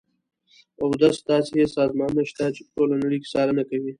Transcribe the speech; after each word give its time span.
اوس 0.83 1.17
داسې 1.29 1.61
سازمانونه 1.75 2.23
شته 2.29 2.43
چې 2.55 2.61
په 2.65 2.71
ټوله 2.75 2.95
نړۍ 3.03 3.17
کې 3.21 3.31
څارنه 3.33 3.63
کوي. 3.69 3.89